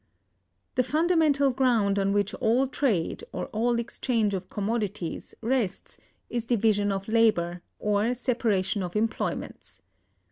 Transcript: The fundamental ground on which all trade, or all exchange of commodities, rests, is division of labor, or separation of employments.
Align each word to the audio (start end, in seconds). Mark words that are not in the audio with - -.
The 0.73 0.81
fundamental 0.81 1.51
ground 1.51 1.99
on 1.99 2.11
which 2.11 2.33
all 2.33 2.65
trade, 2.67 3.23
or 3.31 3.45
all 3.49 3.77
exchange 3.77 4.33
of 4.33 4.49
commodities, 4.49 5.35
rests, 5.41 5.99
is 6.27 6.43
division 6.43 6.91
of 6.91 7.07
labor, 7.07 7.61
or 7.77 8.15
separation 8.15 8.81
of 8.81 8.95
employments. 8.95 9.83